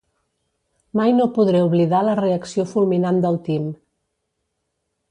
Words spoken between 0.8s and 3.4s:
Mai no podré oblidar la reacció fulminant del